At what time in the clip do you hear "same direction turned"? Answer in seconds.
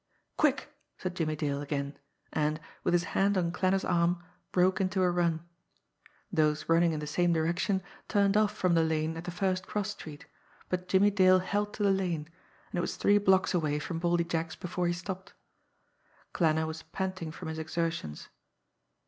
7.05-8.35